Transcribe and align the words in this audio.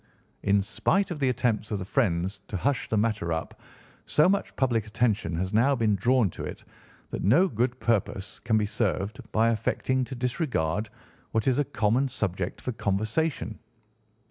In 0.41 0.63
spite 0.63 1.11
of 1.11 1.19
the 1.19 1.29
attempts 1.29 1.69
of 1.69 1.77
the 1.77 1.85
friends 1.85 2.41
to 2.47 2.57
hush 2.57 2.89
the 2.89 2.97
matter 2.97 3.31
up, 3.31 3.61
so 4.07 4.27
much 4.27 4.55
public 4.55 4.87
attention 4.87 5.35
has 5.35 5.53
now 5.53 5.75
been 5.75 5.93
drawn 5.95 6.27
to 6.31 6.43
it 6.43 6.63
that 7.11 7.23
no 7.23 7.47
good 7.47 7.79
purpose 7.79 8.39
can 8.39 8.57
be 8.57 8.65
served 8.65 9.19
by 9.31 9.49
affecting 9.51 10.03
to 10.05 10.15
disregard 10.15 10.89
what 11.33 11.47
is 11.47 11.59
a 11.59 11.63
common 11.65 12.09
subject 12.09 12.61
for 12.61 12.71
conversation. 12.71 13.59